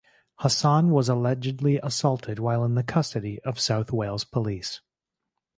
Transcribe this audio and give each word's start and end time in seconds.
Hassan 0.37 0.89
was 0.89 1.09
allegedly 1.09 1.79
assaulted 1.83 2.39
while 2.39 2.65
in 2.65 2.73
the 2.73 2.81
custody 2.81 3.39
of 3.41 3.59
South 3.59 3.91
Wales 3.91 4.23
Police. 4.23 4.81